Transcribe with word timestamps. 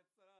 that's 0.00 0.22
uh, 0.22 0.39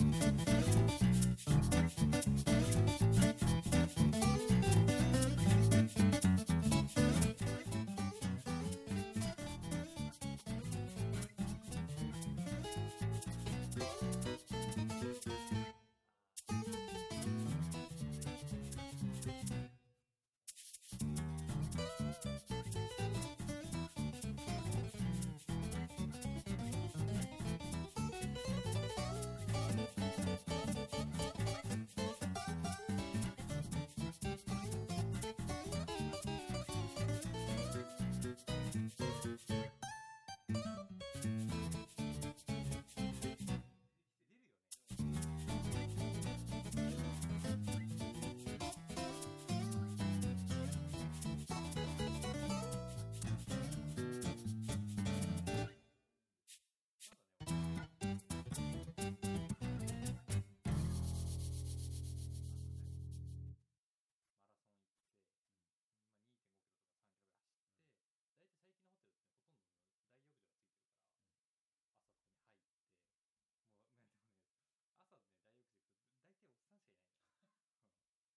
Thank 0.00 0.57